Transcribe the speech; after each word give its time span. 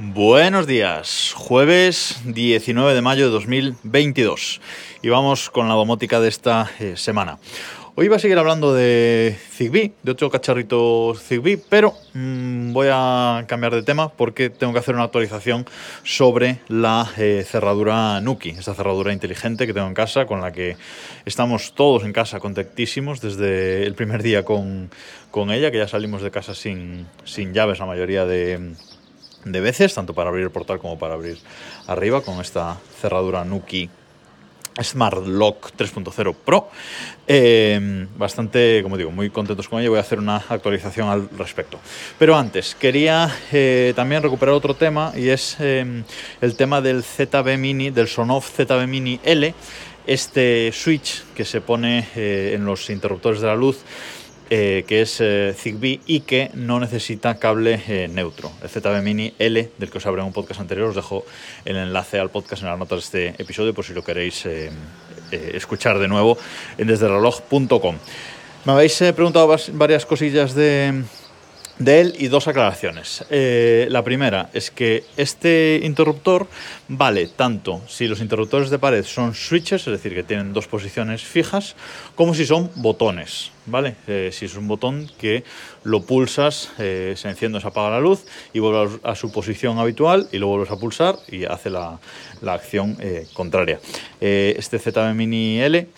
Buenos 0.00 0.68
días, 0.68 1.32
jueves 1.34 2.20
19 2.24 2.94
de 2.94 3.02
mayo 3.02 3.24
de 3.24 3.32
2022 3.32 4.60
y 5.02 5.08
vamos 5.08 5.50
con 5.50 5.66
la 5.66 5.74
domótica 5.74 6.20
de 6.20 6.28
esta 6.28 6.70
eh, 6.78 6.96
semana. 6.96 7.40
Hoy 7.96 8.06
voy 8.06 8.14
a 8.14 8.20
seguir 8.20 8.38
hablando 8.38 8.72
de 8.72 9.36
Zigbee, 9.50 9.94
de 10.04 10.12
otro 10.12 10.30
cacharrito 10.30 11.16
Zigbee, 11.16 11.58
pero 11.68 11.94
mmm, 12.14 12.72
voy 12.72 12.86
a 12.92 13.44
cambiar 13.48 13.74
de 13.74 13.82
tema 13.82 14.08
porque 14.08 14.50
tengo 14.50 14.72
que 14.72 14.78
hacer 14.78 14.94
una 14.94 15.02
actualización 15.02 15.66
sobre 16.04 16.60
la 16.68 17.10
eh, 17.16 17.44
cerradura 17.44 18.20
Nuki, 18.20 18.50
esta 18.50 18.74
cerradura 18.74 19.12
inteligente 19.12 19.66
que 19.66 19.74
tengo 19.74 19.88
en 19.88 19.94
casa, 19.94 20.26
con 20.26 20.40
la 20.40 20.52
que 20.52 20.76
estamos 21.24 21.74
todos 21.74 22.04
en 22.04 22.12
casa 22.12 22.38
contentísimos 22.38 23.20
desde 23.20 23.84
el 23.84 23.96
primer 23.96 24.22
día 24.22 24.44
con, 24.44 24.90
con 25.32 25.50
ella, 25.50 25.72
que 25.72 25.78
ya 25.78 25.88
salimos 25.88 26.22
de 26.22 26.30
casa 26.30 26.54
sin, 26.54 27.08
sin 27.24 27.52
llaves 27.52 27.80
la 27.80 27.86
mayoría 27.86 28.26
de 28.26 28.76
de 29.44 29.60
veces, 29.60 29.94
tanto 29.94 30.14
para 30.14 30.30
abrir 30.30 30.44
el 30.44 30.50
portal 30.50 30.78
como 30.78 30.98
para 30.98 31.14
abrir 31.14 31.38
arriba, 31.86 32.20
con 32.22 32.40
esta 32.40 32.78
cerradura 33.00 33.44
Nuki 33.44 33.88
Smart 34.82 35.26
Lock 35.26 35.72
3.0 35.76 36.34
Pro. 36.44 36.68
Eh, 37.26 38.06
bastante, 38.16 38.80
como 38.82 38.96
digo, 38.96 39.10
muy 39.10 39.30
contentos 39.30 39.68
con 39.68 39.80
ella. 39.80 39.90
Voy 39.90 39.98
a 39.98 40.02
hacer 40.02 40.18
una 40.18 40.36
actualización 40.48 41.08
al 41.08 41.28
respecto. 41.36 41.78
Pero 42.18 42.36
antes, 42.36 42.74
quería 42.74 43.30
eh, 43.52 43.92
también 43.96 44.22
recuperar 44.22 44.54
otro 44.54 44.74
tema 44.74 45.12
y 45.16 45.28
es 45.28 45.56
eh, 45.60 46.04
el 46.40 46.56
tema 46.56 46.80
del 46.80 47.02
ZB 47.02 47.56
Mini, 47.58 47.90
del 47.90 48.08
Sonoff 48.08 48.50
ZB 48.56 48.86
Mini 48.86 49.20
L. 49.24 49.54
Este 50.06 50.70
switch 50.72 51.24
que 51.34 51.44
se 51.44 51.60
pone 51.60 52.08
en 52.14 52.64
los 52.64 52.88
interruptores 52.88 53.42
de 53.42 53.46
la 53.46 53.54
luz 53.54 53.84
eh, 54.50 54.84
que 54.86 55.02
es 55.02 55.20
eh, 55.20 55.54
Zigbee 55.56 56.00
y 56.06 56.20
que 56.20 56.50
no 56.54 56.80
necesita 56.80 57.38
cable 57.38 57.82
eh, 57.86 58.08
neutro. 58.08 58.50
El 58.62 58.68
ZB 58.68 59.02
Mini 59.02 59.34
L, 59.38 59.70
del 59.76 59.90
que 59.90 59.98
os 59.98 60.06
hablé 60.06 60.22
en 60.22 60.28
un 60.28 60.32
podcast 60.32 60.60
anterior, 60.60 60.88
os 60.88 60.96
dejo 60.96 61.26
el 61.64 61.76
enlace 61.76 62.18
al 62.18 62.30
podcast 62.30 62.62
en 62.62 62.68
las 62.70 62.78
notas 62.78 63.12
de 63.12 63.28
este 63.28 63.42
episodio 63.42 63.74
por 63.74 63.84
si 63.84 63.92
lo 63.92 64.02
queréis 64.02 64.46
escuchar 65.30 65.98
de 65.98 66.08
nuevo 66.08 66.38
en 66.78 66.86
desdereloj.com. 66.86 67.96
Me 68.64 68.72
habéis 68.72 68.96
preguntado 69.14 69.54
varias 69.72 70.06
cosillas 70.06 70.54
de, 70.54 71.02
de 71.78 72.00
él 72.00 72.14
y 72.18 72.28
dos 72.28 72.48
aclaraciones. 72.48 73.24
Eh, 73.30 73.86
la 73.90 74.02
primera 74.02 74.50
es 74.52 74.70
que 74.70 75.04
este 75.16 75.80
interruptor 75.82 76.46
vale 76.88 77.28
tanto 77.28 77.82
si 77.86 78.06
los 78.06 78.20
interruptores 78.20 78.70
de 78.70 78.78
pared 78.78 79.04
son 79.04 79.34
switches, 79.34 79.86
es 79.86 79.92
decir, 79.92 80.14
que 80.14 80.22
tienen 80.22 80.52
dos 80.52 80.66
posiciones 80.66 81.22
fijas, 81.22 81.76
como 82.14 82.34
si 82.34 82.46
son 82.46 82.70
botones, 82.76 83.52
¿vale? 83.66 83.96
Eh, 84.06 84.30
si 84.32 84.46
es 84.46 84.56
un 84.56 84.66
botón 84.66 85.10
que 85.18 85.44
lo 85.84 86.02
pulsas, 86.02 86.70
eh, 86.78 87.14
se 87.16 87.28
enciende 87.28 87.60
se 87.60 87.66
apaga 87.66 87.90
la 87.90 88.00
luz 88.00 88.24
y 88.52 88.58
vuelve 88.58 88.98
a, 89.02 89.14
su 89.14 89.32
posición 89.32 89.78
habitual 89.78 90.28
y 90.32 90.38
lo 90.38 90.48
vuelves 90.48 90.70
a 90.70 90.76
pulsar 90.76 91.16
y 91.28 91.44
hace 91.44 91.70
la, 91.70 91.98
la 92.40 92.54
acción 92.54 92.96
contraria. 93.32 93.80
este 94.20 94.78
ZB 94.78 95.14
Mini 95.14 95.60
L 95.60 95.88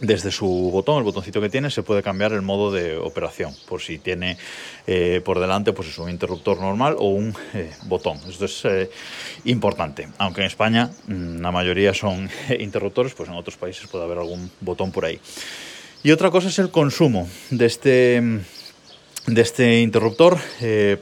desde 0.00 0.30
su 0.30 0.46
botón, 0.46 0.98
el 0.98 1.04
botoncito 1.04 1.40
que 1.40 1.48
tiene, 1.48 1.70
se 1.70 1.82
puede 1.82 2.02
cambiar 2.02 2.32
el 2.32 2.42
modo 2.42 2.70
de 2.70 2.96
operación, 2.96 3.54
por 3.68 3.80
si 3.80 3.98
tiene 3.98 4.36
eh, 4.86 5.20
por 5.24 5.40
delante 5.40 5.72
pues 5.72 5.88
es 5.88 5.98
un 5.98 6.10
interruptor 6.10 6.60
normal 6.60 6.96
o 6.98 7.08
un 7.08 7.34
eh, 7.54 7.72
botón. 7.84 8.18
Esto 8.28 8.44
es 8.44 8.64
eh, 8.64 8.90
importante. 9.44 10.08
Aunque 10.18 10.42
en 10.42 10.46
España 10.46 10.90
mm, 11.06 11.40
la 11.40 11.50
mayoría 11.50 11.94
son 11.94 12.28
interruptores, 12.58 13.14
pues 13.14 13.28
en 13.28 13.34
otros 13.34 13.56
países 13.56 13.86
puede 13.86 14.04
haber 14.04 14.18
algún 14.18 14.50
botón 14.60 14.92
por 14.92 15.04
ahí. 15.04 15.20
Y 16.02 16.10
otra 16.12 16.30
cosa 16.30 16.48
es 16.48 16.58
el 16.58 16.70
consumo 16.70 17.28
de 17.50 17.66
este 17.66 18.22
de 19.26 19.42
este 19.42 19.80
interruptor, 19.80 20.38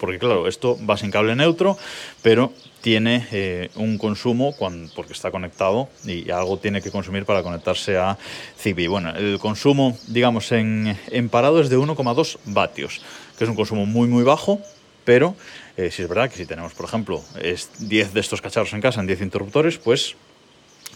porque 0.01 0.19
claro, 0.19 0.49
esto 0.49 0.79
va 0.89 0.97
sin 0.97 1.11
cable 1.11 1.37
neutro, 1.37 1.77
pero 2.23 2.53
tiene 2.85 3.27
eh, 3.33 3.71
un 3.77 3.97
consumo 3.97 4.55
cuando, 4.55 4.93
porque 4.95 5.15
está 5.15 5.31
conectado 5.31 5.89
y 6.05 6.31
algo 6.31 6.59
tiene 6.59 6.83
que 6.83 6.91
consumir 6.91 7.25
para 7.25 7.43
conectarse 7.43 7.97
a 7.97 8.19
Zigbee. 8.59 8.89
Bueno, 8.89 9.09
el 9.17 9.39
consumo, 9.39 9.97
digamos, 10.09 10.53
en, 10.53 10.95
en 11.11 11.31
parado 11.31 11.63
es 11.63 11.71
de 11.71 11.79
1,2 11.79 12.37
vatios, 12.45 13.01
que 13.39 13.45
es 13.45 13.49
un 13.49 13.57
consumo 13.57 13.87
muy, 13.87 14.07
muy 14.07 14.23
bajo, 14.23 14.61
pero 15.07 15.35
eh, 15.79 15.91
si 15.91 16.03
es 16.03 16.09
verdad 16.11 16.31
que 16.31 16.37
si 16.37 16.45
tenemos, 16.45 16.75
por 16.75 16.85
ejemplo, 16.85 17.25
es 17.41 17.71
10 17.79 18.13
de 18.13 18.21
estos 18.21 18.43
cacharros 18.43 18.75
en 18.75 18.83
casa, 18.83 19.01
en 19.01 19.07
10 19.07 19.23
interruptores, 19.23 19.79
pues 19.79 20.15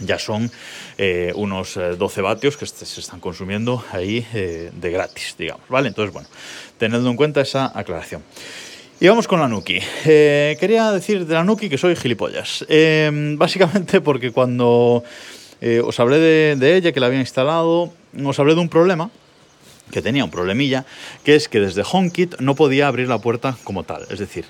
ya 0.00 0.18
son 0.18 0.50
eh, 0.96 1.32
unos 1.34 1.74
12 1.74 2.20
vatios 2.20 2.56
que 2.56 2.66
se 2.66 3.00
están 3.00 3.20
consumiendo 3.20 3.84
ahí 3.92 4.26
de 4.32 4.90
gratis, 4.90 5.34
digamos, 5.38 5.68
¿vale? 5.68 5.88
Entonces, 5.88 6.12
bueno, 6.12 6.28
teniendo 6.78 7.10
en 7.10 7.16
cuenta 7.16 7.40
esa 7.40 7.72
aclaración. 7.78 8.22
Y 9.00 9.06
vamos 9.06 9.28
con 9.28 9.38
la 9.38 9.46
Nuki. 9.46 9.78
Eh, 10.06 10.56
quería 10.58 10.90
decir 10.90 11.24
de 11.24 11.34
la 11.34 11.44
Nuki 11.44 11.68
que 11.68 11.78
soy 11.78 11.94
gilipollas. 11.94 12.66
Eh, 12.68 13.08
básicamente 13.36 14.00
porque 14.00 14.32
cuando 14.32 15.04
eh, 15.60 15.80
os 15.84 16.00
hablé 16.00 16.18
de, 16.56 16.76
ella, 16.76 16.90
que 16.90 16.98
la 16.98 17.06
había 17.06 17.20
instalado, 17.20 17.92
os 18.24 18.38
hablé 18.40 18.56
de 18.56 18.60
un 18.60 18.68
problema, 18.68 19.08
que 19.92 20.02
tenía 20.02 20.24
un 20.24 20.32
problemilla, 20.32 20.84
que 21.22 21.36
es 21.36 21.48
que 21.48 21.60
desde 21.60 21.84
HomeKit 21.88 22.40
no 22.40 22.56
podía 22.56 22.88
abrir 22.88 23.06
la 23.06 23.20
puerta 23.20 23.56
como 23.62 23.84
tal. 23.84 24.04
Es 24.10 24.18
decir, 24.18 24.46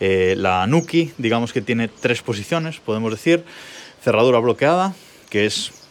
la 0.00 0.66
Nuki, 0.66 1.12
digamos 1.16 1.52
que 1.52 1.62
tiene 1.62 1.86
tres 1.86 2.22
posiciones, 2.22 2.80
podemos 2.80 3.12
decir, 3.12 3.44
cerradura 4.02 4.38
bloqueada, 4.38 4.94
que 5.30 5.46
es 5.46 5.81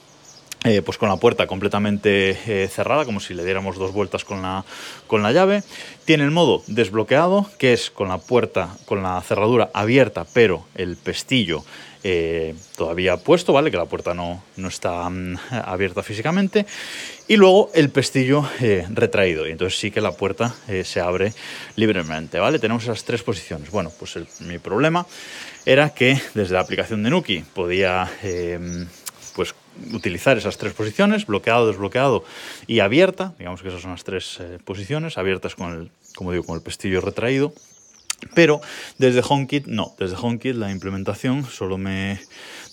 eh, 0.64 0.84
pues 0.84 1.00
con 1.00 1.10
la 1.10 1.18
puerta 1.18 1.48
completamente 1.48 2.38
eh, 2.46 2.68
cerrada, 2.68 3.04
como 3.04 3.20
si 3.20 3.34
le 3.34 3.44
diéramos 3.44 3.78
dos 3.78 3.92
vueltas 3.94 4.24
con 4.24 4.44
la, 4.44 4.64
con 5.08 5.24
la 5.24 5.32
llave. 5.32 5.64
Tiene 6.06 6.24
el 6.24 6.30
modo 6.30 6.62
desbloqueado, 6.68 7.50
que 7.58 7.74
es 7.74 7.90
con 7.90 8.10
la 8.10 8.20
puerta, 8.20 8.70
con 8.86 9.02
la 9.02 9.20
cerradura 9.22 9.72
abierta, 9.74 10.24
pero 10.32 10.66
el 10.76 10.98
pestillo 10.98 11.66
eh, 12.04 12.54
todavía 12.76 13.18
puesto, 13.18 13.54
¿vale? 13.54 13.72
Que 13.72 13.78
la 13.78 13.88
puerta 13.88 14.14
no, 14.14 14.44
no 14.56 14.68
está 14.68 15.10
mm, 15.10 15.38
abierta 15.66 16.04
físicamente. 16.04 16.68
Y 17.28 17.38
luego 17.38 17.72
el 17.74 17.90
pestillo 17.90 18.48
retraído. 18.94 19.48
Y 19.48 19.52
entonces 19.52 19.80
sí 19.80 19.90
que 19.90 20.02
la 20.02 20.12
puerta 20.12 20.54
se 20.84 21.00
abre 21.00 21.34
libremente, 21.76 22.40
¿vale? 22.40 22.60
Tenemos 22.60 22.84
esas 22.84 23.04
tres 23.04 23.24
posiciones. 23.24 23.72
Bueno, 23.72 23.92
pues 23.98 24.16
mi 24.42 24.60
problema 24.60 25.08
era 25.66 25.90
que 25.92 26.20
desde 26.36 26.54
la 26.54 26.60
aplicación 26.60 27.02
de 27.04 27.10
Nuki 27.10 27.46
podía 27.54 28.12
utilizar 29.94 30.38
esas 30.38 30.58
tres 30.58 30.74
posiciones, 30.74 31.25
bloqueado, 31.25 31.68
desbloqueado 31.68 32.24
y 32.68 32.80
abierta, 32.80 33.34
digamos 33.38 33.62
que 33.62 33.69
esas 33.69 33.81
son 33.81 33.92
las 33.92 34.03
tres 34.03 34.38
eh, 34.40 34.59
posiciones, 34.64 35.18
abiertas 35.18 35.56
con 35.56 35.74
el, 35.74 35.92
como 36.16 36.31
digo, 36.31 36.44
con 36.44 36.56
el 36.56 36.62
pestillo 36.62 37.02
retraído. 37.02 37.53
Pero 38.36 38.62
desde 39.00 39.24
HomeKit 39.28 39.66
no, 39.66 39.96
desde 39.97 40.16
HomeKit 40.16 40.56
la 40.56 40.72
implementación 40.72 41.44
solo 41.46 41.78
me 41.78 42.19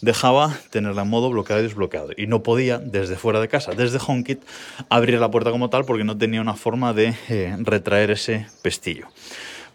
dejaba 0.03 0.57
tenerla 0.71 1.03
en 1.03 1.09
modo 1.09 1.31
bloqueado 1.31 1.61
y 1.61 1.65
desbloqueado. 1.65 2.11
Y 2.17 2.27
no 2.27 2.43
podía 2.43 2.79
desde 2.79 3.17
fuera 3.17 3.41
de 3.41 3.49
casa, 3.49 3.73
desde 3.73 3.99
HomeKit, 3.99 4.43
abrir 4.91 5.19
la 5.19 5.31
puerta 5.31 5.51
como 5.51 5.71
tal 5.71 5.85
porque 5.85 6.05
no 6.05 6.17
tenía 6.17 6.41
una 6.41 6.55
forma 6.55 6.93
de 6.93 7.15
eh, 7.29 7.57
retraer 7.61 8.11
ese 8.11 8.47
pestillo. 8.63 9.07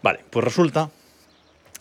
Vale, 0.02 0.20
pues 0.30 0.44
resulta 0.44 0.90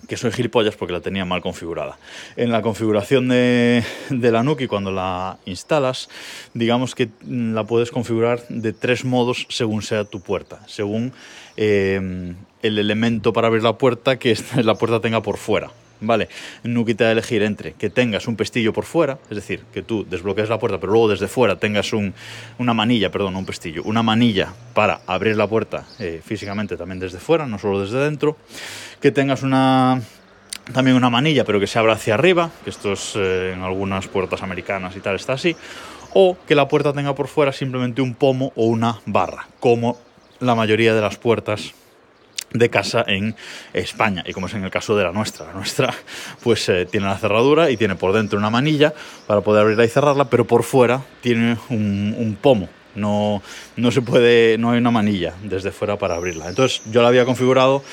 que 0.08 0.18
soy 0.18 0.32
gilipollas 0.32 0.76
porque 0.76 0.94
la 0.94 1.02
tenía 1.02 1.26
mal 1.26 1.42
configurada. 1.42 1.98
En 2.36 2.52
la 2.52 2.62
configuración 2.62 3.30
de, 3.30 3.84
la 4.10 4.44
Nuki, 4.44 4.68
cuando 4.68 4.92
la 4.92 5.38
instalas, 5.46 6.10
digamos 6.54 6.96
que 6.96 7.10
la 7.28 7.64
puedes 7.64 7.92
configurar 7.92 8.46
de 8.50 8.74
tres 8.74 9.06
modos 9.06 9.46
según 9.50 9.82
sea 9.82 10.06
tu 10.06 10.22
puerta, 10.22 10.62
según 10.68 11.14
eh, 11.58 12.34
el 12.62 12.80
elemento 12.80 13.34
para 13.34 13.48
abrir 13.48 13.64
la 13.64 13.78
puerta 13.78 14.18
que 14.18 14.38
la 14.64 14.76
puerta 14.76 15.00
tenga 15.00 15.22
por 15.22 15.38
fuera. 15.38 15.72
¿Vale? 16.04 16.30
Nuki 16.64 16.94
te 16.94 17.04
va 17.04 17.10
a 17.10 17.14
elegir 17.14 17.44
entre 17.44 17.74
que 17.74 17.90
tengas 17.90 18.28
un 18.28 18.36
pestillo 18.36 18.74
por 18.74 18.86
fuera, 18.86 19.18
es 19.30 19.36
decir, 19.36 19.64
que 19.74 19.82
tú 19.82 20.06
desbloquees 20.10 20.50
la 20.50 20.60
puerta, 20.60 20.80
pero 20.80 20.92
luego 20.92 21.10
desde 21.10 21.28
fuera 21.28 21.56
tengas 21.56 21.94
un, 21.94 22.14
una 22.60 22.74
manilla, 22.74 23.12
perdón, 23.12 23.36
un 23.36 23.46
pestillo, 23.46 23.84
una 23.84 24.04
manilla 24.04 24.54
para 24.74 25.02
abrir 25.08 25.36
la 25.36 25.48
puerta 25.48 25.86
eh, 26.00 26.22
físicamente 26.24 26.78
también 26.78 27.00
desde 27.00 27.20
fuera, 27.20 27.46
no 27.46 27.58
solo 27.58 27.82
desde 27.82 28.00
dentro, 28.00 28.38
que 29.02 29.12
tengas 29.12 29.44
una 29.44 30.02
también 30.72 30.96
una 30.96 31.10
manilla, 31.10 31.44
pero 31.44 31.60
que 31.60 31.68
se 31.68 31.78
abra 31.78 31.94
hacia 31.94 32.14
arriba, 32.14 32.50
que 32.64 32.70
esto 32.70 32.94
es 32.94 33.14
eh, 33.16 33.52
en 33.54 33.64
algunas 33.64 34.08
puertas 34.08 34.44
americanas 34.44 34.96
y 34.96 35.02
tal 35.02 35.16
está 35.16 35.34
así, 35.34 35.56
o 36.14 36.38
que 36.48 36.56
la 36.56 36.68
puerta 36.68 36.94
tenga 36.94 37.14
por 37.16 37.28
fuera 37.28 37.52
simplemente 37.52 38.02
un 38.02 38.16
pomo 38.16 38.54
o 38.56 38.68
una 38.68 39.02
barra, 39.06 39.48
como 39.60 39.98
la 40.40 40.56
mayoría 40.56 40.94
de 40.94 41.02
las 41.02 41.18
puertas 41.18 41.74
de 42.54 42.70
casa 42.70 43.04
en 43.08 43.36
España 43.74 44.24
y 44.26 44.34
como 44.34 44.48
es 44.48 44.54
en 44.54 44.64
el 44.64 44.72
caso 44.72 44.96
de 44.96 45.04
la 45.04 45.12
nuestra. 45.12 45.48
La 45.48 45.54
nuestra 45.54 45.94
pues 46.44 46.68
eh, 46.70 46.86
tiene 46.90 47.08
la 47.08 47.18
cerradura 47.18 47.70
y 47.70 47.78
tiene 47.78 47.96
por 47.96 48.14
dentro 48.14 48.40
una 48.40 48.50
manilla 48.50 48.94
para 49.28 49.42
poder 49.42 49.64
abrirla 49.64 49.86
y 49.86 49.90
cerrarla, 49.90 50.26
pero 50.26 50.46
por 50.46 50.64
fuera 50.64 51.02
tiene 51.22 51.58
un, 51.70 52.38
pomo. 52.42 52.70
No, 52.96 53.42
no 53.76 53.92
se 53.92 54.02
puede, 54.02 54.58
no 54.60 54.72
hay 54.72 54.78
una 54.78 54.92
manilla 54.92 55.34
desde 55.44 55.72
fuera 55.72 55.98
para 55.98 56.16
abrirla. 56.16 56.48
Entonces 56.48 56.82
yo 56.92 57.02
la 57.02 57.08
había 57.08 57.26
configurado 57.26 57.84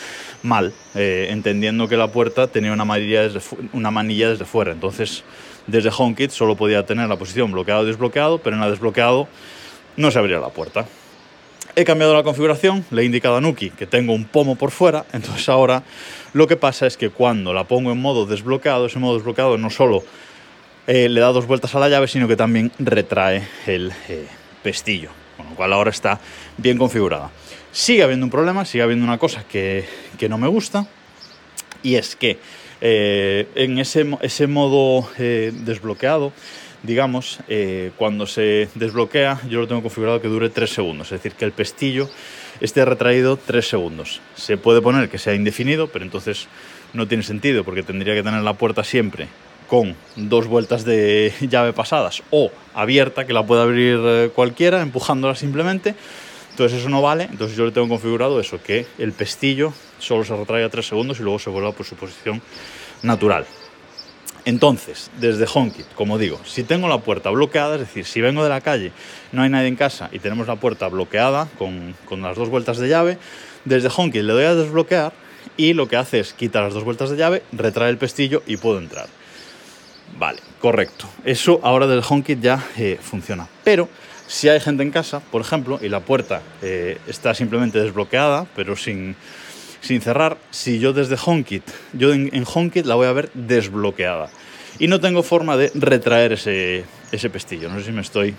mal, 0.43 0.73
eh, 0.95 1.29
entendiendo 1.31 1.89
que 1.89 1.97
la 1.97 2.09
puerta 2.09 2.47
tenía 2.49 2.73
una 2.73 2.85
manilla, 2.85 3.23
desde, 3.23 3.41
una 3.73 3.91
manilla 3.91 4.29
desde 4.31 4.45
fuera. 4.45 4.73
Entonces 4.73 5.25
desde 5.67 5.91
HomeKit 5.97 6.31
solo 6.31 6.57
podía 6.57 6.85
tener 6.85 7.09
la 7.09 7.17
posición 7.17 7.53
bloqueado 7.53 7.81
o 7.81 7.85
desbloqueado, 7.85 8.39
pero 8.39 8.57
en 8.57 8.61
la 8.61 8.71
desbloqueado 8.71 9.29
no 9.97 10.11
se 10.11 10.19
abría 10.19 10.39
la 10.39 10.49
puerta. 10.51 10.87
He 11.77 11.85
cambiado 11.85 12.15
la 12.15 12.25
configuración, 12.25 12.85
le 12.91 13.03
he 13.03 13.05
indicado 13.05 13.37
a 13.37 13.41
Nuki 13.41 13.71
que 13.71 13.87
tengo 13.87 14.13
un 14.13 14.25
pomo 14.25 14.57
por 14.57 14.73
fuera, 14.73 15.05
entonces 15.13 15.49
ahora 15.49 15.85
lo 16.33 16.49
que 16.49 16.57
pasa 16.57 16.87
es 16.87 16.97
que 16.97 17.11
cuando 17.11 17.55
la 17.55 17.65
pongo 17.65 17.93
en 17.93 18.01
modo 18.01 18.27
desbloqueado, 18.27 18.87
ese 18.87 18.99
modo 18.99 19.15
desbloqueado 19.15 19.57
no 19.57 19.71
solo 19.71 20.03
eh, 20.89 21.09
le 21.09 21.21
da 21.21 21.29
dos 21.29 21.47
vueltas 21.47 21.73
a 21.77 21.79
la 21.79 21.89
llave, 21.89 22.09
sino 22.09 22.27
que 22.27 22.35
también 22.35 22.73
retrae 22.81 23.47
el 23.67 23.93
eh, 24.09 24.27
pestillo, 24.65 25.11
con 25.37 25.51
lo 25.51 25.55
cual 25.55 25.73
ahora 25.73 25.91
está 25.91 26.19
bien 26.57 26.77
configurada. 26.77 27.31
Sigue 27.71 28.03
habiendo 28.03 28.27
un 28.27 28.31
problema, 28.31 28.65
sigue 28.65 28.83
habiendo 28.83 29.05
una 29.05 29.19
cosa 29.19 29.45
que, 29.45 29.85
que 30.19 30.29
no 30.29 30.39
me 30.39 30.49
gusta, 30.49 30.89
y 31.85 31.95
es 31.95 32.17
que 32.17 32.39
eh, 32.81 33.47
en 33.55 33.79
ese, 33.79 34.07
ese 34.23 34.49
modo 34.49 35.09
desbloqueado, 35.17 36.33
digamos, 36.83 37.41
cuando 37.97 38.27
se 38.27 38.69
desbloquea, 38.75 39.41
yo 39.49 39.61
lo 39.61 39.69
tengo 39.69 39.83
configurado 39.83 40.21
que 40.21 40.29
dure 40.29 40.49
3 40.49 40.71
segundos, 40.71 41.09
es 41.09 41.23
decir, 41.23 41.33
que 41.33 41.45
el 41.45 41.53
pestillo 41.53 42.09
esté 42.61 42.85
retraído 42.85 43.37
3 43.37 43.67
segundos. 43.67 44.21
Se 44.35 44.57
puede 44.57 44.81
poner 44.81 45.09
que 45.09 45.19
sea 45.19 45.35
indefinido, 45.35 45.89
pero 45.89 46.05
entonces 46.05 46.49
no 46.93 47.07
tiene 47.07 47.23
sentido 47.23 47.65
porque 47.65 47.83
tendría 47.83 48.15
que 48.15 48.23
tener 48.23 48.43
la 48.43 48.55
puerta 48.55 48.85
siempre 48.85 49.29
con 49.69 49.95
dos 50.17 50.49
vueltas 50.49 50.85
de 50.85 51.33
llave 51.41 51.73
pasadas 51.73 52.23
o 52.31 52.51
abierta, 52.75 53.27
que 53.27 53.33
la 53.33 53.47
puede 53.47 53.63
abrir 53.63 54.01
eh, 54.03 54.31
cualquiera, 54.35 54.83
empujándola 54.83 55.35
simplemente. 55.35 55.95
Entonces 56.51 56.81
eso 56.81 56.89
no 56.89 57.01
vale, 57.01 57.29
entonces 57.31 57.57
yo 57.57 57.65
le 57.65 57.71
tengo 57.71 57.89
configurado 57.89 58.41
eso, 58.41 58.61
que 58.61 58.85
el 58.99 59.13
pestillo 59.13 59.73
solo 59.99 60.25
se 60.25 60.35
retrae 60.35 60.65
a 60.65 60.69
3 60.69 60.85
segundos 60.85 61.21
y 61.21 61.23
luego 61.23 61.39
se 61.39 61.49
vuelva 61.49 61.73
por 61.73 61.87
su 61.87 61.95
posición 61.95 62.43
natural. 63.03 63.47
Entonces, 64.45 65.11
desde 65.19 65.47
HomeKit, 65.53 65.87
como 65.95 66.19
digo, 66.19 66.41
si 66.45 66.63
tengo 66.63 66.89
la 66.89 66.99
puerta 66.99 67.31
bloqueada, 67.31 67.75
es 67.75 67.81
decir, 67.83 68.05
si 68.05 68.21
vengo 68.21 68.43
de 68.43 68.49
la 68.49 68.61
calle, 68.61 68.93
no 69.33 69.43
hay 69.43 69.51
nadie 69.51 69.69
en 69.69 69.77
casa 69.77 70.09
y 70.13 70.19
tenemos 70.19 70.47
la 70.47 70.57
puerta 70.57 70.89
bloqueada 70.89 71.49
con, 71.59 71.95
las 72.23 72.37
dos 72.37 72.49
vueltas 72.49 72.79
de 72.79 72.89
llave, 72.89 73.19
desde 73.65 73.91
HomeKit 73.95 74.23
le 74.23 74.33
doy 74.33 74.45
a 74.45 74.55
desbloquear 74.55 75.13
y 75.57 75.75
lo 75.75 75.89
que 75.89 75.97
hace 75.97 76.21
es 76.21 76.33
quitar 76.33 76.65
las 76.65 76.75
dos 76.75 76.85
vueltas 76.85 77.11
de 77.11 77.17
llave, 77.17 77.43
retrae 77.53 77.91
el 77.91 77.99
pestillo 77.99 78.43
y 78.47 78.57
puedo 78.57 78.79
entrar. 78.79 79.09
Vale, 80.19 80.41
correcto. 80.61 81.07
Eso 81.25 81.61
ahora 81.63 81.87
del 81.87 82.03
HomeKit 82.07 82.41
ya 82.41 82.67
eh, 82.77 82.99
funciona. 83.01 83.47
Pero 83.63 83.89
si 84.27 84.49
hay 84.49 84.61
gente 84.61 84.83
en 84.83 84.91
casa, 84.91 85.21
por 85.21 85.41
ejemplo, 85.41 85.79
y 85.83 85.89
la 85.89 86.01
puerta 86.01 86.41
eh, 86.63 86.99
está 87.07 87.35
simplemente 87.35 87.81
desbloqueada, 87.81 88.47
pero 88.57 88.77
sin, 88.77 89.17
sin 89.81 90.01
cerrar, 90.01 90.39
si 90.51 90.79
yo 90.79 90.93
desde 90.93 91.17
HomeKit, 91.23 91.63
yo 91.93 92.13
en, 92.13 92.45
HomeKit 92.47 92.87
la 92.87 92.95
voy 92.95 93.07
a 93.07 93.13
ver 93.13 93.31
desbloqueada. 93.35 94.31
Y 94.79 94.89
no 94.89 95.01
tengo 95.01 95.23
forma 95.23 95.57
de 95.57 95.71
retraer 95.75 96.33
ese, 96.33 96.85
ese 97.13 97.31
pestillo. 97.31 97.69
No 97.69 97.79
sé 97.79 97.87
si 97.87 97.93
me 97.93 98.01
estoy 98.01 98.35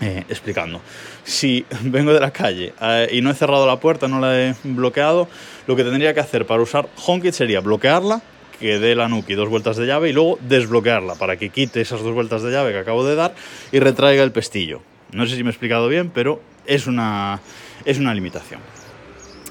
eh, 0.00 0.24
explicando. 0.28 0.80
Si 1.24 1.64
vengo 1.82 2.12
de 2.12 2.20
la 2.20 2.30
calle 2.30 2.74
y 3.10 3.20
no 3.20 3.30
he 3.30 3.34
cerrado 3.34 3.66
la 3.66 3.80
puerta, 3.80 4.08
no 4.08 4.20
la 4.20 4.40
he 4.40 4.54
bloqueado, 4.64 5.28
lo 5.66 5.76
que 5.76 5.84
tendría 5.84 6.12
que 6.12 6.20
hacer 6.20 6.46
para 6.46 6.62
usar 6.62 6.88
HomeKit 7.06 7.32
sería 7.32 7.60
bloquearla 7.60 8.22
que 8.58 8.78
dé 8.78 8.94
la 8.94 9.08
Nuki 9.08 9.34
dos 9.34 9.48
vueltas 9.48 9.76
de 9.76 9.86
llave 9.86 10.10
y 10.10 10.12
luego 10.12 10.38
desbloquearla 10.40 11.16
para 11.16 11.36
que 11.36 11.50
quite 11.50 11.80
esas 11.80 12.02
dos 12.02 12.14
vueltas 12.14 12.42
de 12.42 12.50
llave 12.50 12.72
que 12.72 12.78
acabo 12.78 13.04
de 13.04 13.14
dar 13.14 13.34
y 13.72 13.80
retraiga 13.80 14.22
el 14.22 14.32
pestillo. 14.32 14.80
No 15.12 15.26
sé 15.26 15.36
si 15.36 15.42
me 15.42 15.50
he 15.50 15.52
explicado 15.52 15.88
bien, 15.88 16.10
pero 16.10 16.40
es 16.66 16.86
una, 16.86 17.40
es 17.84 17.98
una 17.98 18.14
limitación. 18.14 18.60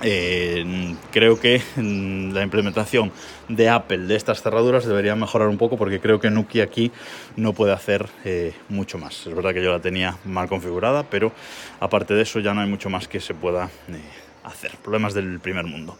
Eh, 0.03 0.95
creo 1.11 1.39
que 1.39 1.61
mm, 1.77 2.33
la 2.33 2.43
implementación 2.43 3.11
de 3.47 3.69
Apple 3.69 3.99
de 3.99 4.15
estas 4.15 4.41
cerraduras 4.41 4.85
debería 4.85 5.15
mejorar 5.15 5.47
un 5.47 5.57
poco 5.57 5.77
porque 5.77 5.99
creo 5.99 6.19
que 6.19 6.29
Nuki 6.29 6.61
aquí 6.61 6.91
no 7.37 7.53
puede 7.53 7.71
hacer 7.71 8.07
eh, 8.25 8.53
mucho 8.69 8.97
más. 8.97 9.25
Es 9.25 9.33
verdad 9.33 9.53
que 9.53 9.63
yo 9.63 9.71
la 9.71 9.79
tenía 9.79 10.17
mal 10.25 10.47
configurada, 10.49 11.03
pero 11.03 11.31
aparte 11.79 12.13
de 12.13 12.23
eso 12.23 12.39
ya 12.39 12.53
no 12.53 12.61
hay 12.61 12.69
mucho 12.69 12.89
más 12.89 13.07
que 13.07 13.19
se 13.19 13.33
pueda 13.33 13.65
eh, 13.87 14.01
hacer. 14.43 14.71
Problemas 14.83 15.13
del 15.13 15.39
primer 15.39 15.65
mundo. 15.65 15.97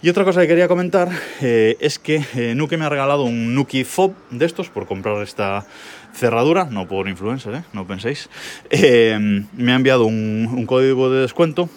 Y 0.00 0.08
otra 0.08 0.24
cosa 0.24 0.42
que 0.42 0.46
quería 0.46 0.68
comentar 0.68 1.10
eh, 1.40 1.76
es 1.80 1.98
que 1.98 2.24
eh, 2.36 2.54
Nuke 2.54 2.76
me 2.76 2.84
ha 2.84 2.88
regalado 2.88 3.24
un 3.24 3.52
Nuki 3.56 3.82
Fob 3.82 4.12
de 4.30 4.46
estos 4.46 4.68
por 4.68 4.86
comprar 4.86 5.20
esta 5.22 5.66
cerradura, 6.14 6.66
no 6.70 6.86
por 6.86 7.08
influencer, 7.08 7.54
¿eh? 7.56 7.62
no 7.72 7.84
penséis. 7.84 8.30
me 8.70 9.72
ha 9.72 9.74
enviado 9.74 10.06
un, 10.06 10.66
código 10.66 11.10
de 11.10 11.22
descuento 11.22 11.68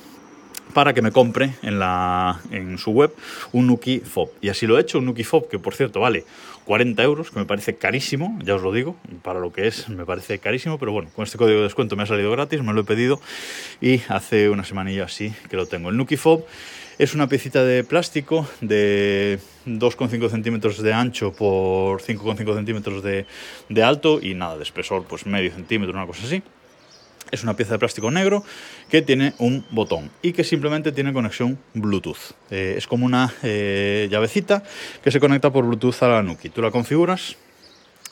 para 0.73 0.93
que 0.93 1.01
me 1.01 1.11
compre 1.11 1.55
en, 1.61 1.79
la, 1.79 2.39
en 2.51 2.77
su 2.77 2.91
web 2.91 3.13
un 3.51 3.67
Nuki 3.67 3.99
Fob. 3.99 4.29
Y 4.41 4.49
así 4.49 4.67
lo 4.67 4.77
he 4.77 4.81
hecho, 4.81 4.99
un 4.99 5.05
Nuki 5.05 5.23
Fob 5.23 5.49
que 5.49 5.59
por 5.59 5.75
cierto 5.75 5.99
vale 5.99 6.25
40 6.65 7.01
euros, 7.03 7.31
que 7.31 7.39
me 7.39 7.45
parece 7.45 7.75
carísimo, 7.75 8.37
ya 8.43 8.55
os 8.55 8.61
lo 8.61 8.71
digo, 8.71 8.95
para 9.23 9.39
lo 9.39 9.51
que 9.51 9.67
es 9.67 9.89
me 9.89 10.05
parece 10.05 10.39
carísimo, 10.39 10.77
pero 10.77 10.91
bueno, 10.91 11.09
con 11.15 11.23
este 11.23 11.37
código 11.37 11.57
de 11.57 11.63
descuento 11.63 11.95
me 11.95 12.03
ha 12.03 12.05
salido 12.05 12.31
gratis, 12.31 12.61
me 12.63 12.73
lo 12.73 12.81
he 12.81 12.85
pedido 12.85 13.19
y 13.81 14.01
hace 14.07 14.49
una 14.49 14.63
semanilla 14.63 15.05
así 15.05 15.33
que 15.49 15.55
lo 15.55 15.65
tengo. 15.65 15.89
El 15.89 15.97
Nuki 15.97 16.17
Fob 16.17 16.45
es 17.01 17.15
una 17.15 17.27
piecita 17.27 17.63
de 17.63 17.83
plástico 17.83 18.47
de 18.61 19.39
2,5 19.65 20.29
centímetros 20.29 20.81
de 20.83 20.93
ancho 20.93 21.33
por 21.33 21.99
5,5 21.99 22.55
centímetros 22.55 23.03
de, 23.03 23.83
alto 23.83 24.19
y 24.21 24.35
nada, 24.35 24.57
de 24.57 24.63
espesor 24.63 25.05
pues 25.05 25.25
medio 25.25 25.51
centímetro, 25.51 25.95
una 25.95 26.05
cosa 26.05 26.25
así. 26.25 26.43
Es 27.29 27.43
una 27.43 27.55
pieza 27.55 27.73
de 27.73 27.79
plástico 27.79 28.09
negro 28.11 28.43
que 28.89 29.01
tiene 29.01 29.33
un 29.37 29.63
botón 29.69 30.09
y 30.21 30.33
que 30.33 30.43
simplemente 30.43 30.91
tiene 30.91 31.13
conexión 31.13 31.59
Bluetooth. 31.73 32.35
Eh, 32.49 32.75
es 32.77 32.87
como 32.87 33.05
una 33.05 33.33
eh, 33.43 34.07
llavecita 34.09 34.63
que 35.03 35.11
se 35.11 35.19
conecta 35.19 35.51
por 35.51 35.65
Bluetooth 35.65 36.01
a 36.01 36.07
la 36.07 36.23
Nuki. 36.23 36.49
Tú 36.49 36.61
la 36.61 36.71
configuras 36.71 37.37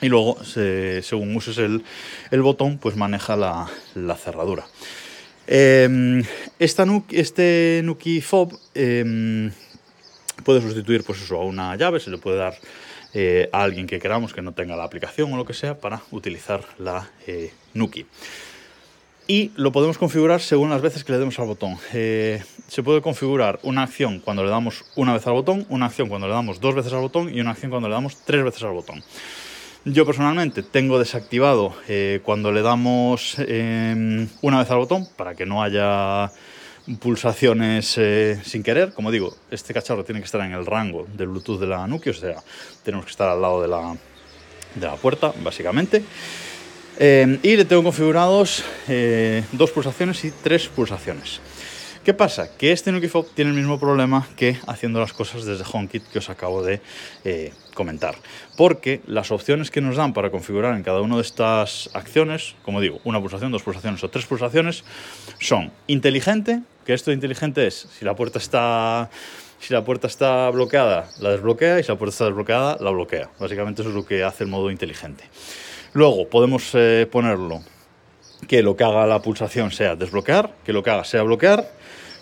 y 0.01 0.07
luego, 0.07 0.37
según 0.43 1.35
uses 1.35 1.57
el, 1.57 2.41
botón, 2.41 2.77
pues 2.77 2.95
maneja 2.95 3.35
la 3.35 4.15
cerradura. 4.15 4.65
Em, 5.51 6.23
esta 6.59 6.85
este 7.09 7.81
Nuki 7.83 8.21
Fob 8.21 8.53
em, 8.75 9.49
puede 10.45 10.61
sustituir 10.61 11.03
pues 11.03 11.23
eso, 11.23 11.37
a 11.37 11.43
una 11.43 11.75
llave, 11.75 11.99
se 11.99 12.11
le 12.11 12.19
puede 12.19 12.37
dar 12.37 12.55
eh, 13.15 13.49
a 13.51 13.63
alguien 13.63 13.87
que 13.87 13.97
queramos 13.97 14.31
que 14.31 14.43
no 14.43 14.51
tenga 14.51 14.75
la 14.75 14.83
aplicación 14.83 15.33
o 15.33 15.37
lo 15.37 15.45
que 15.45 15.55
sea 15.55 15.79
para 15.79 16.03
utilizar 16.11 16.63
la 16.77 17.09
Nuki. 17.73 18.05
Y 19.31 19.51
lo 19.55 19.71
podemos 19.71 19.99
configurar 19.99 20.41
según 20.41 20.71
las 20.71 20.81
veces 20.81 21.03
que 21.03 21.11
le 21.11 21.19
demos 21.19 21.37
al 21.37 21.45
botón. 21.45 21.77
Eh, 21.93 22.41
se 22.67 22.81
puede 22.81 22.99
configurar 22.99 23.59
una 23.61 23.83
acción 23.83 24.21
cuando 24.21 24.43
le 24.43 24.49
damos 24.49 24.85
una 24.95 25.13
vez 25.13 25.27
al 25.27 25.33
botón, 25.33 25.67
una 25.69 25.85
acción 25.85 26.09
cuando 26.09 26.27
le 26.27 26.33
damos 26.33 26.59
dos 26.59 26.73
veces 26.73 26.91
al 26.93 27.01
botón 27.01 27.31
y 27.31 27.39
una 27.39 27.51
acción 27.51 27.69
cuando 27.69 27.87
le 27.87 27.93
damos 27.93 28.17
tres 28.25 28.43
veces 28.43 28.63
al 28.63 28.71
botón. 28.71 29.03
Yo 29.85 30.03
personalmente 30.03 30.63
tengo 30.63 30.97
desactivado 30.97 31.75
eh, 31.87 32.21
cuando 32.23 32.51
le 32.51 32.63
damos 32.63 33.35
em, 33.37 34.27
una 34.41 34.57
vez 34.57 34.71
al 34.71 34.79
botón 34.79 35.07
para 35.15 35.35
que 35.35 35.45
no 35.45 35.61
haya 35.61 36.31
pulsaciones 36.99 37.99
eh, 37.99 38.41
sin 38.43 38.63
querer. 38.63 38.93
Como 38.93 39.11
digo, 39.11 39.37
este 39.51 39.75
cacharro 39.75 40.03
tiene 40.03 40.21
que 40.21 40.25
estar 40.25 40.41
en 40.41 40.53
el 40.53 40.65
rango 40.65 41.05
del 41.13 41.27
Bluetooth 41.27 41.59
de 41.59 41.67
la 41.67 41.85
Nuki, 41.85 42.09
o 42.09 42.13
sea, 42.15 42.41
tenemos 42.81 43.05
que 43.05 43.11
estar 43.11 43.29
al 43.29 43.39
lado 43.39 43.61
de 43.61 43.67
la, 43.67 43.95
de 44.73 44.87
la 44.87 44.95
puerta, 44.95 45.31
básicamente. 45.43 46.03
Em, 47.01 47.39
y 47.43 47.55
le 47.55 47.63
tengo 47.63 47.81
configurados 47.81 48.61
eh, 48.89 49.45
dos 49.53 49.71
pulsaciones 49.71 50.25
y 50.25 50.31
tres 50.31 50.67
pulsaciones. 50.67 51.39
¿Qué 52.03 52.13
pasa? 52.13 52.57
Que 52.57 52.73
este 52.73 52.91
Fob 53.07 53.27
tiene 53.33 53.51
el 53.51 53.55
mismo 53.55 53.79
problema 53.79 54.27
que 54.35 54.57
haciendo 54.67 54.99
las 54.99 55.13
cosas 55.13 55.45
desde 55.45 55.63
HomeKit 55.63 56.03
que 56.11 56.19
os 56.19 56.29
acabo 56.29 56.61
de 56.61 56.81
eh, 57.23 57.53
comentar. 57.73 58.15
Porque 58.57 58.99
las 59.07 59.31
opciones 59.31 59.71
que 59.71 59.79
nos 59.79 59.95
dan 59.95 60.11
para 60.11 60.29
configurar 60.29 60.75
en 60.75 60.83
cada 60.83 60.99
una 60.99 61.15
de 61.15 61.21
estas 61.21 61.89
acciones, 61.93 62.55
como 62.63 62.81
digo, 62.81 62.99
una 63.05 63.21
pulsación, 63.21 63.53
dos 63.53 63.63
pulsaciones 63.63 64.03
o 64.03 64.09
tres 64.09 64.25
pulsaciones, 64.25 64.83
son 65.39 65.71
inteligente, 65.87 66.63
que 66.85 66.93
esto 66.93 67.11
de 67.11 67.15
inteligente 67.15 67.65
es 67.65 67.87
si 67.97 68.03
la 68.03 68.15
puerta 68.15 68.39
está 68.39 69.09
si 69.61 69.73
la 69.73 69.85
puerta 69.85 70.07
está 70.07 70.49
bloqueada, 70.49 71.09
la 71.19 71.31
desbloquea 71.31 71.79
y 71.79 71.83
si 71.83 71.89
la 71.89 71.97
puerta 71.97 72.11
está 72.11 72.25
desbloqueada, 72.25 72.77
la 72.81 72.91
bloquea. 72.91 73.29
Básicamente 73.39 73.83
eso 73.83 73.89
es 73.89 73.95
lo 73.95 74.05
que 74.05 74.23
hace 74.23 74.43
el 74.43 74.49
modo 74.49 74.69
inteligente. 74.69 75.23
Luego 75.93 76.29
podemos 76.29 76.71
eh, 76.73 77.07
ponerlo 77.11 77.61
que 78.47 78.63
lo 78.63 78.75
que 78.75 78.83
haga 78.83 79.05
la 79.05 79.21
pulsación 79.21 79.71
sea 79.71 79.95
desbloquear, 79.95 80.53
que 80.63 80.73
lo 80.73 80.83
que 80.83 80.89
haga 80.89 81.03
sea 81.03 81.23
bloquear, 81.23 81.71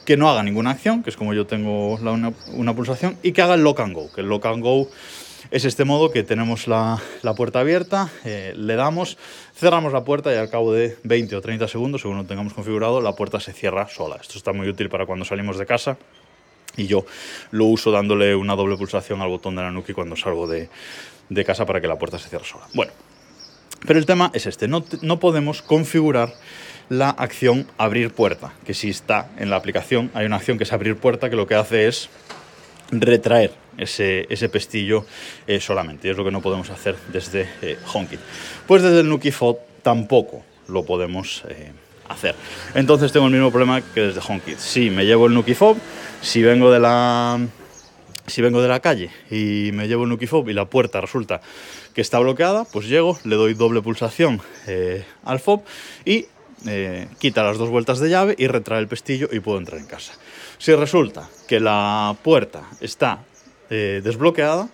que 0.05 0.17
no 0.17 0.29
haga 0.29 0.41
ninguna 0.41 0.71
acción, 0.71 1.03
que 1.03 1.09
es 1.09 1.17
como 1.17 1.33
yo 1.33 1.45
tengo 1.45 1.95
una, 1.95 2.73
pulsación, 2.73 3.17
y 3.23 3.33
que 3.33 3.41
haga 3.41 3.55
el 3.55 3.63
lock 3.63 3.81
and 3.81 3.93
go, 3.93 4.11
que 4.11 4.21
el 4.21 4.27
lock 4.27 4.45
and 4.45 4.63
go 4.63 4.89
es 5.51 5.65
este 5.65 5.85
modo 5.85 6.11
que 6.11 6.23
tenemos 6.23 6.67
la, 6.67 7.01
puerta 7.35 7.59
abierta, 7.59 8.09
eh, 8.25 8.53
le 8.55 8.75
damos, 8.75 9.17
cerramos 9.53 9.93
la 9.93 10.03
puerta 10.03 10.33
y 10.33 10.37
al 10.37 10.49
cabo 10.49 10.73
de 10.73 10.97
20 11.03 11.35
o 11.35 11.41
30 11.41 11.67
segundos, 11.67 12.01
según 12.01 12.17
lo 12.17 12.25
tengamos 12.25 12.53
configurado, 12.53 13.01
la 13.01 13.13
puerta 13.15 13.39
se 13.39 13.53
cierra 13.53 13.87
sola. 13.87 14.17
Esto 14.19 14.37
está 14.37 14.53
muy 14.53 14.67
útil 14.67 14.89
para 14.89 15.05
cuando 15.05 15.25
salimos 15.25 15.57
de 15.57 15.65
casa 15.65 15.97
y 16.75 16.87
yo 16.87 17.05
lo 17.51 17.65
uso 17.65 17.91
dándole 17.91 18.35
una 18.35 18.55
doble 18.55 18.77
pulsación 18.77 19.21
al 19.21 19.29
botón 19.29 19.55
de 19.55 19.61
la 19.61 19.71
Nuki 19.71 19.93
cuando 19.93 20.15
salgo 20.15 20.47
de, 20.47 20.69
de 21.29 21.45
casa 21.45 21.65
para 21.65 21.81
que 21.81 21.87
la 21.87 21.97
puerta 21.97 22.17
se 22.17 22.29
cierre 22.29 22.45
sola. 22.45 22.65
Bueno, 22.73 22.91
pero 23.85 23.99
el 23.99 24.05
tema 24.05 24.31
es 24.33 24.45
este, 24.45 24.67
no, 24.67 24.81
podemos 25.19 25.61
configurar 25.61 26.33
la 26.89 27.09
acción 27.09 27.67
abrir 27.77 28.11
puerta, 28.11 28.53
que 28.65 28.73
si 28.73 28.89
está 28.89 29.29
en 29.37 29.49
la 29.49 29.57
aplicación 29.57 30.09
hay 30.13 30.25
una 30.25 30.37
acción 30.37 30.57
que 30.57 30.63
es 30.63 30.73
abrir 30.73 30.95
puerta 30.95 31.29
que 31.29 31.35
lo 31.35 31.47
que 31.47 31.55
hace 31.55 31.87
es 31.87 32.09
retraer 32.91 33.51
ese, 33.77 34.25
ese 34.29 34.49
pestillo 34.49 35.05
eh, 35.45 35.59
solamente, 35.59 36.07
y 36.07 36.11
es 36.11 36.17
lo 36.17 36.23
que 36.23 36.31
no 36.31 36.41
podemos 36.41 36.69
hacer 36.69 36.95
desde 37.11 37.47
eh, 37.61 37.77
HomeKit. 37.93 38.19
Pues 38.65 38.81
desde 38.81 39.01
el 39.01 39.09
Nuki 39.09 39.31
tampoco 39.83 40.43
lo 40.67 40.85
podemos 40.85 41.43
eh, 41.49 41.71
hacer. 42.09 42.35
Entonces 42.73 43.11
tengo 43.11 43.27
el 43.27 43.33
mismo 43.33 43.51
problema 43.51 43.81
que 43.81 44.01
desde 44.01 44.21
HomeKit. 44.21 44.57
Si 44.57 44.89
me 44.89 45.05
llevo 45.05 45.27
el 45.27 45.33
Nuki 45.33 45.55
si 46.21 46.41
vengo 46.41 46.71
de 46.71 46.79
la 46.79 47.39
si 48.27 48.41
vengo 48.41 48.61
de 48.61 48.67
la 48.67 48.81
calle 48.81 49.09
y 49.31 49.71
me 49.73 49.87
llevo 49.87 50.03
el 50.03 50.09
Nuki 50.09 50.27
Fob 50.27 50.49
y 50.49 50.53
la 50.53 50.65
puerta 50.65 50.99
resulta 51.01 51.41
que 51.93 52.01
está 52.01 52.19
bloqueada, 52.19 52.65
pues 52.65 52.87
llego, 52.87 53.17
le 53.23 53.35
doy 53.35 53.53
doble 53.53 53.81
pulsación 53.81 54.41
eh, 54.67 55.05
al 55.23 55.39
fob 55.39 55.63
y 56.05 56.25
eh, 56.65 57.07
quita 57.19 57.43
las 57.43 57.57
dos 57.57 57.69
vueltas 57.69 57.99
de 57.99 58.09
llave 58.09 58.35
y 58.37 58.47
retrae 58.47 58.79
el 58.79 58.87
pestillo 58.87 59.29
y 59.31 59.39
puedo 59.39 59.57
entrar 59.57 59.79
en 59.79 59.87
casa. 59.87 60.13
Si 60.57 60.75
resulta 60.75 61.29
que 61.47 61.59
la 61.59 62.15
puerta 62.21 62.63
está 62.81 63.23
eh, 63.69 64.01
desbloqueada, 64.03 64.69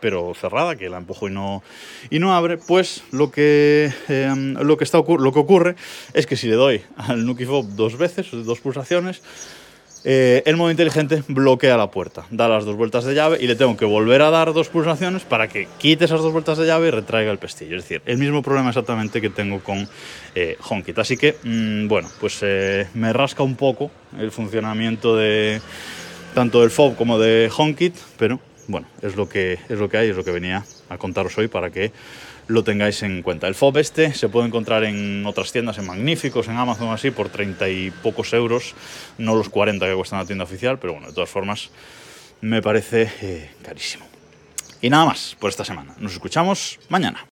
pero 0.00 0.34
cerrada, 0.34 0.76
que 0.76 0.90
la 0.90 0.98
empujo 0.98 1.28
y 1.28 1.32
no, 1.32 1.62
y 2.10 2.18
no 2.18 2.34
abre, 2.34 2.58
pues 2.58 3.02
lo 3.10 3.30
que, 3.30 3.90
em, 4.08 4.54
lo, 4.54 4.76
que 4.76 4.84
está, 4.84 4.98
lo 4.98 5.32
que 5.32 5.38
ocurre 5.38 5.76
es 6.12 6.26
que 6.26 6.36
si 6.36 6.48
le 6.48 6.54
doy 6.54 6.82
al 6.96 7.24
Nuki 7.24 7.46
Fob 7.46 7.66
dos 7.74 7.96
veces, 7.96 8.28
dos 8.30 8.60
pulsaciones, 8.60 9.22
eh, 10.08 10.44
el 10.46 10.56
modo 10.56 10.70
inteligente 10.70 11.24
bloquea 11.26 11.76
la 11.76 11.90
puerta, 11.90 12.26
da 12.30 12.46
las 12.46 12.64
dos 12.64 12.76
vueltas 12.76 13.04
de 13.04 13.12
llave 13.12 13.38
y 13.40 13.48
le 13.48 13.56
tengo 13.56 13.76
que 13.76 13.84
volver 13.84 14.22
a 14.22 14.30
dar 14.30 14.52
dos 14.52 14.68
pulsaciones 14.68 15.24
para 15.24 15.48
que 15.48 15.66
quite 15.78 16.04
esas 16.04 16.22
dos 16.22 16.30
vueltas 16.32 16.58
de 16.58 16.64
llave 16.64 16.86
y 16.86 16.90
retraiga 16.92 17.32
el 17.32 17.38
pestillo. 17.38 17.76
Es 17.76 17.82
decir, 17.82 18.02
el 18.06 18.16
mismo 18.16 18.40
problema 18.40 18.68
exactamente 18.68 19.20
que 19.20 19.30
tengo 19.30 19.58
con 19.58 19.88
eh, 20.36 20.56
HomeKit. 20.62 20.96
Así 21.00 21.16
que, 21.16 21.34
mm, 21.42 21.88
bueno, 21.88 22.08
pues 22.20 22.38
eh, 22.42 22.86
me 22.94 23.12
rasca 23.12 23.42
un 23.42 23.56
poco 23.56 23.90
el 24.16 24.30
funcionamiento 24.30 25.16
de 25.16 25.60
tanto 26.34 26.60
del 26.60 26.70
FOB 26.70 26.94
como 26.94 27.18
de 27.18 27.50
HomeKit, 27.56 27.96
pero 28.16 28.38
bueno, 28.68 28.86
es 29.02 29.16
lo 29.16 29.28
que, 29.28 29.58
es 29.68 29.76
lo 29.76 29.88
que 29.88 29.96
hay, 29.96 30.10
es 30.10 30.16
lo 30.16 30.22
que 30.22 30.30
venía 30.30 30.64
a 30.88 30.98
contaros 30.98 31.36
hoy 31.36 31.48
para 31.48 31.70
que 31.70 31.90
lo 32.48 32.64
tengáis 32.64 33.02
en 33.02 33.22
cuenta. 33.22 33.48
El 33.48 33.54
FOB 33.54 33.78
este 33.78 34.14
se 34.14 34.28
puede 34.28 34.46
encontrar 34.46 34.84
en 34.84 35.24
otras 35.26 35.52
tiendas, 35.52 35.78
en 35.78 35.86
Magníficos, 35.86 36.48
en 36.48 36.56
Amazon, 36.56 36.90
así, 36.90 37.10
por 37.10 37.28
30 37.28 37.68
y 37.68 37.90
pocos 37.90 38.32
euros, 38.32 38.74
no 39.18 39.34
los 39.34 39.48
40 39.48 39.86
que 39.86 39.94
cuesta 39.94 40.16
en 40.16 40.22
la 40.22 40.26
tienda 40.26 40.44
oficial, 40.44 40.78
pero 40.78 40.94
bueno, 40.94 41.08
de 41.08 41.14
todas 41.14 41.30
formas, 41.30 41.70
me 42.40 42.62
parece 42.62 43.10
eh, 43.22 43.50
carísimo. 43.62 44.06
Y 44.80 44.90
nada 44.90 45.06
más 45.06 45.36
por 45.38 45.50
esta 45.50 45.64
semana. 45.64 45.94
Nos 45.98 46.12
escuchamos 46.12 46.78
mañana. 46.88 47.26